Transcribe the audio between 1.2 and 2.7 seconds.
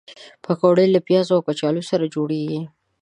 او کچالو سره جوړېږي